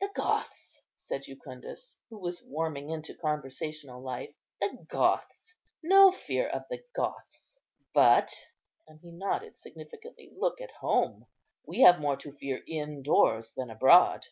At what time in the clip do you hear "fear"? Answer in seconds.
6.10-6.48, 12.32-12.62